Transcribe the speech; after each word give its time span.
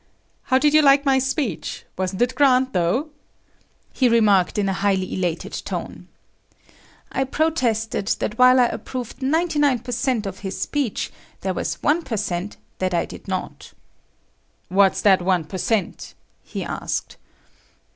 "How 0.45 0.57
did 0.57 0.73
you 0.73 0.81
like 0.81 1.05
my 1.05 1.19
speech? 1.19 1.85
Wasn't 1.95 2.23
it 2.23 2.33
grand, 2.33 2.69
though!" 2.73 3.11
he 3.93 4.09
remarked 4.09 4.57
in 4.57 4.67
a 4.67 4.73
highly 4.73 5.13
elated 5.13 5.53
tone. 5.63 6.07
I 7.11 7.23
protested 7.23 8.07
that 8.17 8.39
while 8.39 8.59
I 8.59 8.65
approved 8.65 9.21
99 9.21 9.77
per 9.77 9.91
cent. 9.91 10.25
of 10.25 10.39
his 10.39 10.59
speech, 10.59 11.11
there 11.41 11.53
was 11.53 11.83
one 11.83 12.01
per 12.01 12.17
cent. 12.17 12.57
that 12.79 12.95
I 12.95 13.05
did 13.05 13.27
not. 13.27 13.73
"What's 14.69 15.01
that 15.01 15.21
one 15.21 15.43
per 15.43 15.59
cent?" 15.59 16.15
he 16.43 16.63
asked. 16.63 17.17